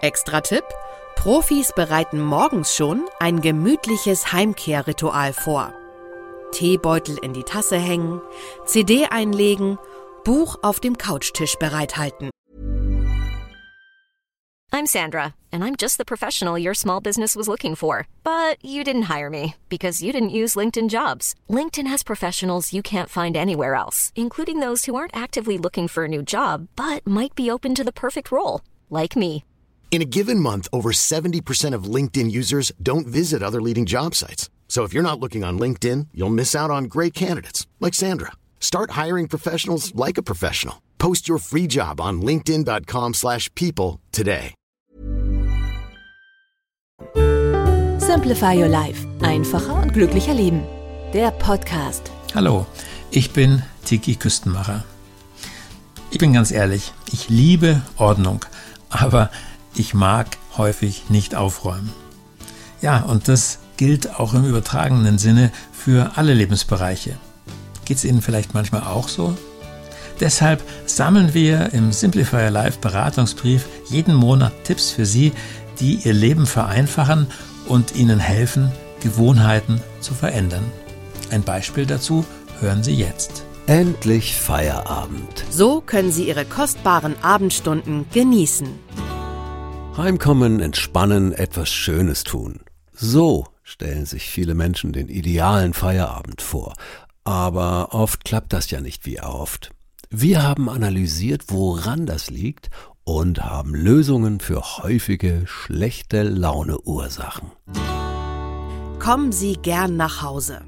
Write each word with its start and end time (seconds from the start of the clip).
Extra-Tipp: 0.00 0.64
Profis 1.16 1.72
bereiten 1.74 2.20
morgens 2.20 2.74
schon 2.74 3.08
ein 3.20 3.40
gemütliches 3.40 4.32
Heimkehrritual 4.32 5.32
vor. 5.32 5.72
Teebeutel 6.52 7.18
in 7.18 7.32
die 7.32 7.44
Tasse 7.44 7.78
hängen, 7.78 8.20
CD 8.64 9.06
einlegen, 9.06 9.78
Buch 10.24 10.56
auf 10.62 10.80
dem 10.80 10.96
Couchtisch 10.98 11.56
bereithalten. 11.56 12.30
I'm 14.74 14.86
Sandra, 14.86 15.34
and 15.52 15.62
I'm 15.62 15.76
just 15.76 15.98
the 15.98 16.04
professional 16.04 16.58
your 16.58 16.74
small 16.74 17.00
business 17.00 17.36
was 17.36 17.46
looking 17.46 17.76
for. 17.76 18.08
But 18.24 18.56
you 18.60 18.82
didn't 18.82 19.02
hire 19.02 19.30
me 19.30 19.54
because 19.68 20.02
you 20.02 20.12
didn't 20.12 20.30
use 20.30 20.56
LinkedIn 20.56 20.88
jobs. 20.88 21.36
LinkedIn 21.48 21.86
has 21.86 22.02
professionals 22.02 22.72
you 22.72 22.82
can't 22.82 23.08
find 23.08 23.36
anywhere 23.36 23.76
else, 23.76 24.12
including 24.16 24.58
those 24.58 24.84
who 24.84 24.96
aren't 24.96 25.16
actively 25.16 25.58
looking 25.58 25.86
for 25.86 26.04
a 26.04 26.08
new 26.08 26.22
job 26.22 26.66
but 26.74 27.06
might 27.06 27.36
be 27.36 27.50
open 27.50 27.74
to 27.76 27.84
the 27.84 27.92
perfect 27.92 28.32
role, 28.32 28.62
like 28.90 29.14
me. 29.14 29.44
In 29.94 30.02
a 30.02 30.04
given 30.04 30.40
month, 30.40 30.66
over 30.72 30.90
70% 30.90 31.72
of 31.72 31.84
LinkedIn 31.84 32.28
users 32.28 32.72
don't 32.82 33.06
visit 33.06 33.44
other 33.44 33.62
leading 33.62 33.86
job 33.86 34.16
sites. 34.16 34.50
So 34.66 34.82
if 34.82 34.92
you're 34.92 35.04
not 35.08 35.20
looking 35.20 35.44
on 35.44 35.56
LinkedIn, 35.56 36.08
you'll 36.12 36.34
miss 36.34 36.52
out 36.56 36.68
on 36.68 36.88
great 36.88 37.14
candidates 37.14 37.68
like 37.78 37.94
Sandra. 37.94 38.32
Start 38.58 38.98
hiring 39.02 39.28
professionals 39.28 39.94
like 39.94 40.18
a 40.18 40.22
professional. 40.24 40.82
Post 40.98 41.28
your 41.28 41.38
free 41.38 41.68
job 41.68 42.00
on 42.00 42.20
linkedin.com/people 42.22 43.12
slash 43.12 43.48
people 43.54 44.00
today. 44.10 44.54
Simplify 47.98 48.54
Your 48.54 48.68
Life. 48.68 49.06
Einfacher 49.22 49.80
und 49.80 49.92
glücklicher 49.92 50.34
Leben. 50.34 50.64
Der 51.12 51.30
Podcast. 51.30 52.10
Hallo, 52.34 52.66
ich 53.12 53.30
bin 53.30 53.62
Tiki 53.84 54.16
Küstenmacher. 54.16 54.82
Ich 56.10 56.18
bin 56.18 56.32
ganz 56.32 56.50
ehrlich, 56.50 56.92
ich 57.12 57.28
liebe 57.28 57.80
Ordnung, 57.96 58.44
aber 58.88 59.30
ich 59.74 59.94
mag 59.94 60.36
häufig 60.56 61.04
nicht 61.08 61.34
aufräumen. 61.34 61.92
Ja, 62.80 63.00
und 63.00 63.28
das 63.28 63.58
gilt 63.76 64.18
auch 64.18 64.34
im 64.34 64.44
übertragenen 64.44 65.18
Sinne 65.18 65.50
für 65.72 66.12
alle 66.16 66.34
Lebensbereiche. 66.34 67.16
Geht 67.84 67.98
es 67.98 68.04
Ihnen 68.04 68.22
vielleicht 68.22 68.54
manchmal 68.54 68.82
auch 68.82 69.08
so? 69.08 69.36
Deshalb 70.20 70.62
sammeln 70.86 71.34
wir 71.34 71.72
im 71.72 71.92
Simplifier 71.92 72.50
Life 72.50 72.78
Beratungsbrief 72.80 73.66
jeden 73.90 74.14
Monat 74.14 74.52
Tipps 74.64 74.90
für 74.90 75.06
Sie, 75.06 75.32
die 75.80 75.96
Ihr 75.96 76.12
Leben 76.12 76.46
vereinfachen 76.46 77.26
und 77.66 77.96
Ihnen 77.96 78.20
helfen, 78.20 78.70
Gewohnheiten 79.00 79.80
zu 80.00 80.14
verändern. 80.14 80.64
Ein 81.30 81.42
Beispiel 81.42 81.84
dazu 81.84 82.24
hören 82.60 82.84
Sie 82.84 82.94
jetzt. 82.94 83.44
Endlich 83.66 84.36
Feierabend. 84.36 85.44
So 85.50 85.80
können 85.80 86.12
Sie 86.12 86.28
Ihre 86.28 86.44
kostbaren 86.44 87.14
Abendstunden 87.22 88.06
genießen. 88.12 88.68
Heimkommen, 89.96 90.58
entspannen, 90.58 91.32
etwas 91.32 91.70
Schönes 91.70 92.24
tun. 92.24 92.60
So 92.92 93.46
stellen 93.62 94.06
sich 94.06 94.28
viele 94.28 94.54
Menschen 94.54 94.92
den 94.92 95.08
idealen 95.08 95.72
Feierabend 95.72 96.42
vor. 96.42 96.74
Aber 97.22 97.94
oft 97.94 98.24
klappt 98.24 98.52
das 98.52 98.70
ja 98.72 98.80
nicht 98.80 99.06
wie 99.06 99.20
oft. 99.20 99.70
Wir 100.10 100.42
haben 100.42 100.68
analysiert, 100.68 101.44
woran 101.46 102.06
das 102.06 102.28
liegt 102.28 102.70
und 103.04 103.44
haben 103.44 103.72
Lösungen 103.72 104.40
für 104.40 104.78
häufige 104.78 105.44
schlechte 105.46 106.24
Laune-Ursachen. 106.24 107.52
Kommen 108.98 109.30
Sie 109.30 109.54
gern 109.54 109.96
nach 109.96 110.22
Hause. 110.22 110.62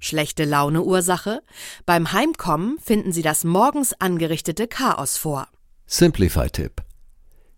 Schlechte 0.00 0.44
Laune 0.44 0.82
Ursache? 0.82 1.42
Beim 1.86 2.12
Heimkommen 2.12 2.78
finden 2.80 3.12
Sie 3.12 3.22
das 3.22 3.44
morgens 3.44 3.94
angerichtete 4.00 4.66
Chaos 4.66 5.16
vor. 5.16 5.46
Simplify-Tipp. 5.86 6.87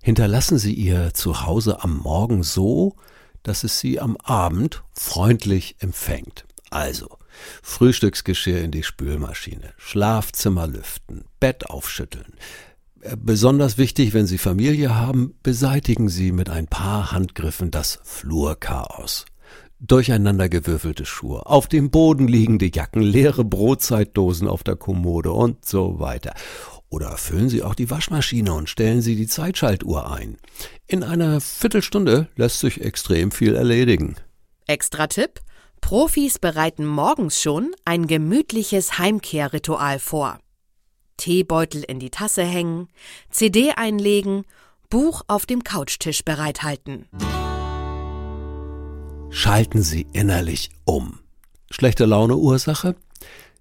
Hinterlassen 0.03 0.59
Sie 0.59 0.73
Ihr 0.73 1.13
Zuhause 1.13 1.83
am 1.83 1.99
Morgen 1.99 2.43
so, 2.43 2.97
dass 3.43 3.65
es 3.65 3.81
Sie 3.81 4.01
am 4.01 4.17
Abend 4.19 4.83
freundlich 4.93 5.77
empfängt. 5.81 6.47
Also, 6.71 7.19
Frühstücksgeschirr 7.63 8.63
in 8.63 8.71
die 8.71 8.83
Spülmaschine, 8.83 9.75
Schlafzimmer 9.77 10.67
lüften, 10.67 11.25
Bett 11.39 11.69
aufschütteln. 11.69 12.35
Äh, 13.01 13.17
Besonders 13.19 13.77
wichtig, 13.77 14.15
wenn 14.15 14.27
Sie 14.27 14.39
Familie 14.39 14.95
haben, 14.95 15.35
beseitigen 15.43 16.09
Sie 16.09 16.33
mit 16.33 16.49
ein 16.49 16.67
paar 16.67 17.13
Handgriffen 17.13 17.71
das 17.71 18.01
Flurchaos. 18.03 19.27
Durcheinandergewürfelte 19.81 21.07
Schuhe, 21.07 21.47
auf 21.47 21.67
dem 21.67 21.91
Boden 21.91 22.29
liegende 22.29 22.71
Jacken, 22.73 23.01
leere 23.01 23.45
Brotzeitdosen 23.45 24.47
auf 24.47 24.63
der 24.63 24.77
Kommode 24.77 25.33
und 25.33 25.65
so 25.65 25.99
weiter. 25.99 26.35
Oder 26.91 27.17
füllen 27.17 27.49
Sie 27.49 27.63
auch 27.63 27.75
die 27.75 27.89
Waschmaschine 27.89 28.53
und 28.53 28.69
stellen 28.69 29.01
Sie 29.01 29.17
die 29.17 29.27
Zeitschaltuhr 29.27 30.13
ein. 30.13 30.37
In 30.87 31.03
einer 31.03 31.41
Viertelstunde 31.41 32.29
lässt 32.37 32.61
sich 32.61 32.83
extrem 32.83 33.31
viel 33.31 33.55
erledigen. 33.55 34.17
Extra-Tipp: 34.67 35.41
Profis 35.81 36.39
bereiten 36.39 36.85
morgens 36.87 37.41
schon 37.41 37.75
ein 37.87 38.07
gemütliches 38.07 38.99
Heimkehrritual 38.99 39.99
vor. 39.99 40.41
Teebeutel 41.17 41.85
in 41.85 42.01
die 42.01 42.11
Tasse 42.11 42.43
hängen, 42.43 42.89
CD 43.31 43.73
einlegen, 43.77 44.45
Buch 44.91 45.23
auf 45.27 45.47
dem 45.47 45.65
Couchtisch 45.65 46.23
bereithalten. 46.25 47.07
Schalten 49.33 49.83
Sie 49.83 50.07
innerlich 50.13 50.71
um. 50.85 51.21
Schlechte 51.71 52.05
Laune 52.05 52.37
Ursache? 52.37 52.97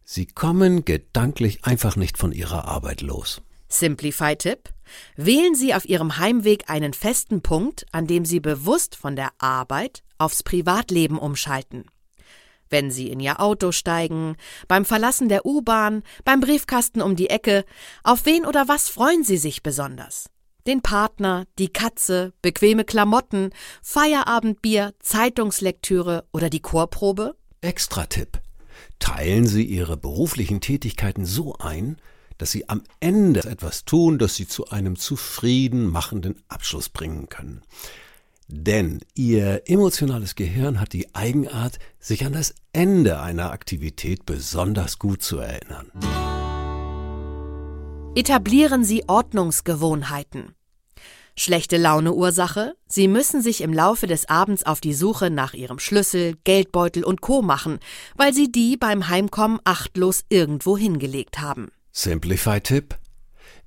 Sie 0.04 0.26
kommen 0.26 0.84
gedanklich 0.84 1.64
einfach 1.64 1.96
nicht 1.96 2.18
von 2.18 2.32
Ihrer 2.32 2.68
Arbeit 2.68 3.02
los. 3.02 3.44
Simplify-Tipp: 3.68 4.70
Wählen 5.16 5.54
Sie 5.54 5.76
auf 5.76 5.88
Ihrem 5.88 6.18
Heimweg 6.18 6.70
einen 6.70 6.94
festen 6.94 7.42
Punkt, 7.42 7.86
an 7.92 8.08
dem 8.08 8.26
Sie 8.26 8.40
bewusst 8.40 8.96
von 8.96 9.16
der 9.16 9.30
Arbeit 9.38 10.02
aufs 10.18 10.42
Privatleben 10.42 11.20
umschalten. 11.20 11.86
Wenn 12.72 12.90
Sie 12.90 13.10
in 13.10 13.20
Ihr 13.20 13.40
Auto 13.40 13.72
steigen, 13.72 14.38
beim 14.68 14.86
Verlassen 14.86 15.30
der 15.30 15.46
U-Bahn, 15.46 16.02
beim 16.26 16.40
Briefkasten 16.40 17.02
um 17.02 17.16
die 17.16 17.30
Ecke, 17.30 17.64
auf 18.04 18.26
wen 18.26 18.46
oder 18.46 18.68
was 18.68 18.90
freuen 18.90 19.24
Sie 19.24 19.38
sich 19.38 19.62
besonders? 19.62 20.30
Den 20.70 20.84
Partner, 20.84 21.48
die 21.58 21.70
Katze, 21.70 22.32
bequeme 22.44 22.86
Klamotten, 22.86 23.50
Feierabendbier, 23.82 24.94
Zeitungslektüre 25.00 26.26
oder 26.32 26.52
die 26.52 26.60
Chorprobe? 26.60 27.36
Extra-Tipp. 27.62 28.40
Teilen 29.00 29.48
Sie 29.48 29.64
Ihre 29.64 29.98
beruflichen 29.98 30.62
Tätigkeiten 30.62 31.26
so 31.26 31.56
ein, 31.56 31.98
dass 32.38 32.52
Sie 32.52 32.70
am 32.70 32.84
Ende 33.00 33.46
etwas 33.46 33.84
tun, 33.84 34.20
das 34.20 34.36
Sie 34.36 34.48
zu 34.48 34.70
einem 34.70 34.96
zufrieden 34.96 35.88
machenden 35.88 36.40
Abschluss 36.50 36.90
bringen 36.90 37.30
können. 37.30 37.64
Denn 38.48 39.00
Ihr 39.16 39.64
emotionales 39.68 40.36
Gehirn 40.36 40.80
hat 40.80 40.94
die 40.94 41.16
Eigenart, 41.16 41.80
sich 41.98 42.28
an 42.28 42.34
das 42.34 42.54
Ende 42.74 43.20
einer 43.20 43.50
Aktivität 43.54 44.24
besonders 44.28 45.00
gut 45.00 45.24
zu 45.24 45.40
erinnern. 45.40 45.92
Etablieren 48.14 48.84
Sie 48.84 49.08
Ordnungsgewohnheiten. 49.08 50.54
Schlechte 51.42 51.78
Laune 51.78 52.12
Ursache? 52.16 52.76
Sie 52.90 53.08
müssen 53.08 53.42
sich 53.42 53.62
im 53.62 53.72
Laufe 53.72 54.08
des 54.08 54.28
Abends 54.28 54.66
auf 54.66 54.82
die 54.82 54.94
Suche 54.94 55.30
nach 55.30 55.54
Ihrem 55.54 55.80
Schlüssel, 55.80 56.36
Geldbeutel 56.44 57.06
und 57.06 57.22
Co. 57.22 57.42
machen, 57.42 57.80
weil 58.18 58.34
Sie 58.34 58.52
die 58.52 58.76
beim 58.76 59.08
Heimkommen 59.08 59.62
achtlos 59.64 60.26
irgendwo 60.28 60.78
hingelegt 60.78 61.40
haben. 61.40 61.70
Simplify-Tipp. 61.94 63.00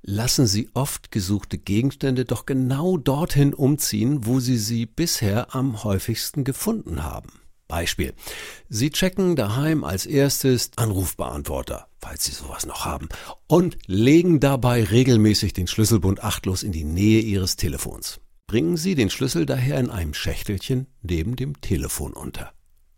Lassen 0.03 0.45
Sie 0.45 0.69
oft 0.75 1.09
gesuchte 1.11 1.57
Gegenstände 1.57 2.25
doch 2.25 2.45
genau 2.45 2.97
dorthin 2.97 3.55
umziehen, 3.55 4.27
wo 4.27 4.39
Sie 4.39 4.59
sie 4.59 4.85
bisher 4.85 5.55
am 5.55 5.83
häufigsten 5.83 6.43
gefunden 6.43 7.03
haben. 7.03 7.41
Beispiel. 7.67 8.13
Sie 8.69 8.91
checken 8.91 9.35
daheim 9.35 9.83
als 9.83 10.05
erstes 10.05 10.69
Anrufbeantworter, 10.75 11.87
falls 12.03 12.25
Sie 12.25 12.33
sowas 12.33 12.65
noch 12.65 12.85
haben, 12.85 13.07
und 13.47 13.77
legen 13.87 14.39
dabei 14.39 14.83
regelmäßig 14.83 15.53
den 15.53 15.67
Schlüsselbund 15.67 16.23
achtlos 16.23 16.61
in 16.61 16.73
die 16.73 16.83
Nähe 16.83 17.21
Ihres 17.21 17.55
Telefons. 17.55 18.19
Bringen 18.45 18.75
Sie 18.75 18.95
den 18.95 19.09
Schlüssel 19.09 19.45
daher 19.45 19.79
in 19.79 19.89
einem 19.89 20.13
Schächtelchen 20.13 20.87
neben 21.01 21.37
dem 21.37 21.61
Telefon 21.61 22.13
unter. 22.13 22.51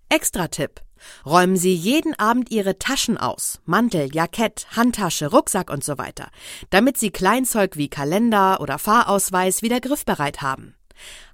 Extra-Tipp. 0.10 0.81
Räumen 1.25 1.56
Sie 1.56 1.75
jeden 1.75 2.18
Abend 2.18 2.50
Ihre 2.52 2.80
Taschen 2.80 3.18
aus, 3.18 3.60
Mantel, 3.66 4.10
Jackett, 4.12 4.66
Handtasche, 4.75 5.28
Rucksack 5.28 5.69
und 5.69 5.84
so 5.84 5.98
weiter, 6.00 6.30
damit 6.72 6.98
Sie 6.98 7.12
Kleinzeug 7.12 7.78
wie 7.78 7.90
Kalender 7.90 8.60
oder 8.60 8.80
Fahrausweis 8.80 9.62
wieder 9.62 9.81
griffbereit 9.81 10.42
haben. 10.42 10.74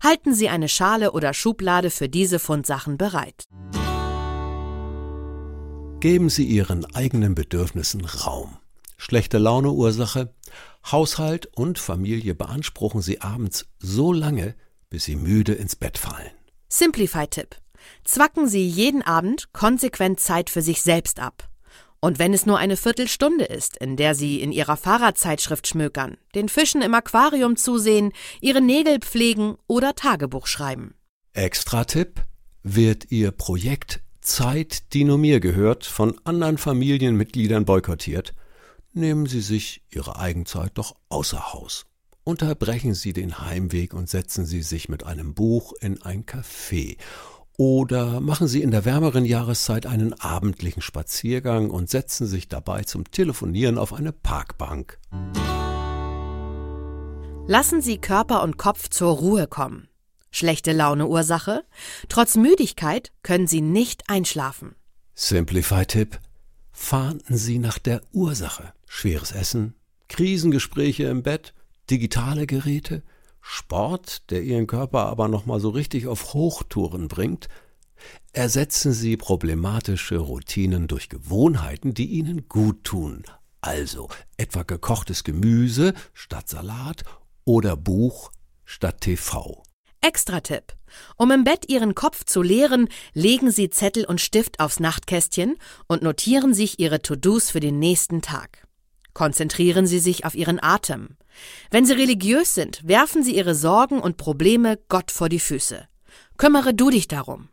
Halten 0.03 0.33
Sie 0.33 0.49
eine 0.49 0.67
Schale 0.67 1.11
oder 1.11 1.33
Schublade 1.33 1.89
für 1.89 2.09
diese 2.09 2.39
Fundsachen 2.39 2.97
bereit. 2.97 3.45
Geben 6.01 6.29
Sie 6.29 6.45
Ihren 6.45 6.83
eigenen 6.95 7.35
Bedürfnissen 7.35 8.03
Raum. 8.03 8.57
Schlechte 8.97 9.37
Laune 9.37 9.69
Ursache? 9.69 10.33
Haushalt 10.91 11.45
und 11.55 11.77
Familie 11.77 12.33
beanspruchen 12.33 13.03
Sie 13.03 13.21
abends 13.21 13.67
so 13.77 14.11
lange, 14.11 14.55
bis 14.89 15.03
Sie 15.03 15.15
müde 15.15 15.53
ins 15.53 15.75
Bett 15.75 15.99
fallen. 15.99 16.31
Simplify-Tipp. 16.69 17.55
Zwacken 18.03 18.47
Sie 18.47 18.67
jeden 18.67 19.03
Abend 19.03 19.53
konsequent 19.53 20.19
Zeit 20.19 20.49
für 20.49 20.63
sich 20.63 20.81
selbst 20.81 21.19
ab. 21.19 21.47
Und 21.99 22.17
wenn 22.17 22.33
es 22.33 22.47
nur 22.47 22.57
eine 22.57 22.77
Viertelstunde 22.77 23.45
ist, 23.45 23.77
in 23.77 23.95
der 23.95 24.15
Sie 24.15 24.41
in 24.41 24.51
Ihrer 24.51 24.77
Fahrradzeitschrift 24.77 25.67
schmökern, 25.67 26.17
den 26.33 26.49
Fischen 26.49 26.81
im 26.81 26.95
Aquarium 26.95 27.57
zusehen, 27.57 28.11
Ihre 28.41 28.61
Nägel 28.61 29.01
pflegen 29.01 29.55
oder 29.67 29.93
Tagebuch 29.93 30.47
schreiben. 30.47 30.95
Extra-Tipp: 31.33 32.21
Wird 32.63 33.11
Ihr 33.11 33.29
Projekt 33.29 34.01
Zeit, 34.21 34.93
die 34.93 35.03
nur 35.03 35.17
mir 35.17 35.39
gehört, 35.39 35.85
von 35.85 36.15
anderen 36.23 36.57
Familienmitgliedern 36.57 37.65
boykottiert, 37.65 38.33
nehmen 38.93 39.25
Sie 39.25 39.41
sich 39.41 39.83
Ihre 39.89 40.17
Eigenzeit 40.17 40.71
doch 40.75 40.95
außer 41.09 41.53
Haus. 41.53 41.85
Unterbrechen 42.23 42.93
Sie 42.93 43.13
den 43.13 43.39
Heimweg 43.39 43.93
und 43.93 44.09
setzen 44.09 44.45
Sie 44.45 44.61
sich 44.61 44.89
mit 44.89 45.05
einem 45.05 45.33
Buch 45.33 45.73
in 45.81 46.01
ein 46.03 46.25
Café. 46.25 46.97
Oder 47.57 48.21
machen 48.21 48.47
Sie 48.47 48.61
in 48.61 48.71
der 48.71 48.85
wärmeren 48.85 49.25
Jahreszeit 49.25 49.85
einen 49.85 50.13
abendlichen 50.13 50.81
Spaziergang 50.81 51.69
und 51.69 51.89
setzen 51.89 52.27
sich 52.27 52.47
dabei 52.47 52.83
zum 52.83 53.09
Telefonieren 53.11 53.77
auf 53.77 53.93
eine 53.93 54.11
Parkbank. 54.11 54.99
Lassen 57.47 57.81
Sie 57.81 57.97
Körper 57.97 58.43
und 58.43 58.57
Kopf 58.57 58.89
zur 58.89 59.11
Ruhe 59.17 59.47
kommen. 59.47 59.90
Schlechte 60.31 60.71
Laune 60.71 61.07
Ursache? 61.07 61.63
Trotz 62.09 62.35
Müdigkeit 62.35 63.11
können 63.21 63.47
Sie 63.47 63.61
nicht 63.61 64.09
einschlafen. 64.09 64.75
Simplify-Tipp. 65.13 66.19
Fahnden 66.71 67.37
Sie 67.37 67.59
nach 67.59 67.77
der 67.77 68.01
Ursache. 68.13 68.73
Schweres 68.87 69.31
Essen, 69.31 69.75
Krisengespräche 70.07 71.03
im 71.03 71.21
Bett, 71.21 71.53
digitale 71.89 72.47
Geräte, 72.47 73.03
Sport, 73.41 74.29
der 74.31 74.43
Ihren 74.43 74.67
Körper 74.67 75.05
aber 75.05 75.27
nochmal 75.27 75.59
so 75.59 75.69
richtig 75.69 76.07
auf 76.07 76.33
Hochtouren 76.33 77.07
bringt. 77.07 77.49
Ersetzen 78.33 78.93
Sie 78.93 79.17
problematische 79.17 80.17
Routinen 80.17 80.87
durch 80.87 81.09
Gewohnheiten, 81.09 81.93
die 81.93 82.07
Ihnen 82.07 82.47
gut 82.47 82.83
tun. 82.83 83.23
Also 83.59 84.09
etwa 84.37 84.63
gekochtes 84.63 85.23
Gemüse 85.23 85.93
statt 86.13 86.49
Salat 86.49 87.03
oder 87.45 87.77
Buch 87.77 88.31
statt 88.65 89.01
TV. 89.01 89.63
Extra-Tipp. 90.01 90.73
Um 91.15 91.31
im 91.31 91.43
Bett 91.43 91.69
Ihren 91.69 91.95
Kopf 91.95 92.25
zu 92.25 92.41
leeren, 92.41 92.89
legen 93.13 93.51
Sie 93.51 93.69
Zettel 93.69 94.05
und 94.05 94.19
Stift 94.19 94.59
aufs 94.59 94.79
Nachtkästchen 94.79 95.57
und 95.87 96.01
notieren 96.01 96.53
sich 96.53 96.79
Ihre 96.79 97.01
To-Dos 97.01 97.51
für 97.51 97.59
den 97.59 97.79
nächsten 97.79 98.21
Tag. 98.21 98.67
Konzentrieren 99.13 99.87
Sie 99.87 99.99
sich 99.99 100.25
auf 100.25 100.35
Ihren 100.35 100.61
Atem. 100.61 101.17
Wenn 101.69 101.85
Sie 101.85 101.93
religiös 101.93 102.53
sind, 102.53 102.85
werfen 102.87 103.23
Sie 103.23 103.35
Ihre 103.35 103.55
Sorgen 103.55 103.99
und 103.99 104.17
Probleme 104.17 104.79
Gott 104.89 105.11
vor 105.11 105.29
die 105.29 105.39
Füße. 105.39 105.87
Kümmere 106.37 106.73
du 106.73 106.89
dich 106.89 107.07
darum. 107.07 107.49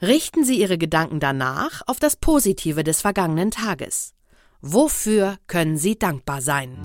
Richten 0.00 0.44
Sie 0.44 0.60
Ihre 0.60 0.78
Gedanken 0.78 1.20
danach 1.20 1.82
auf 1.86 2.00
das 2.00 2.16
Positive 2.16 2.82
des 2.82 3.00
vergangenen 3.00 3.50
Tages. 3.50 4.14
Wofür 4.60 5.36
können 5.46 5.76
Sie 5.76 5.98
dankbar 5.98 6.40
sein? 6.40 6.78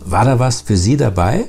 War 0.00 0.24
da 0.24 0.38
was 0.38 0.62
für 0.62 0.76
Sie 0.76 0.96
dabei? 0.96 1.48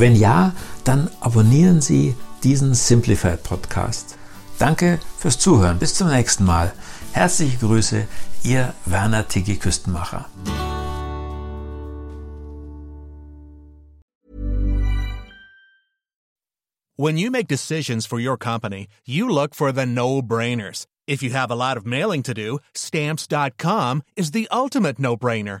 Wenn 0.00 0.16
ja, 0.16 0.54
dann 0.84 1.10
abonnieren 1.20 1.82
Sie 1.82 2.14
diesen 2.42 2.72
Simplified 2.72 3.42
Podcast. 3.42 4.16
Danke 4.58 4.98
fürs 5.18 5.38
Zuhören. 5.38 5.78
Bis 5.78 5.94
zum 5.94 6.08
nächsten 6.08 6.46
Mal. 6.46 6.72
Herzliche 7.12 7.58
Grüße, 7.58 8.06
Ihr 8.42 8.72
Werner 8.86 9.28
Tiggi 9.28 9.56
Küstenmacher. 9.56 10.24
When 16.96 17.18
you 17.18 17.30
make 17.30 17.46
decisions 17.46 18.06
for 18.06 18.18
your 18.18 18.38
company, 18.38 18.86
you 19.04 19.28
look 19.28 19.54
for 19.54 19.70
the 19.70 19.84
no-brainers. 19.84 20.86
If 21.06 21.22
you 21.22 21.34
have 21.34 21.50
a 21.50 21.54
lot 21.54 21.76
of 21.76 21.84
mailing 21.84 22.22
to 22.22 22.32
do, 22.32 22.58
stamps.com 22.74 24.02
is 24.16 24.30
the 24.30 24.48
ultimate 24.50 24.98
no-brainer. 24.98 25.60